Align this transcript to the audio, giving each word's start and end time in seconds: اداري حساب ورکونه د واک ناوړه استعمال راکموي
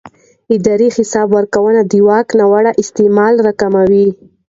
اداري 0.55 0.87
حساب 0.97 1.27
ورکونه 1.37 1.79
د 1.83 1.93
واک 2.07 2.27
ناوړه 2.39 2.71
استعمال 2.83 3.33
راکموي 3.47 4.07